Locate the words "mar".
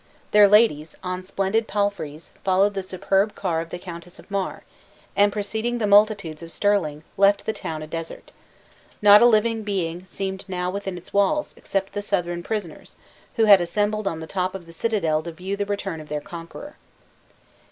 4.31-4.63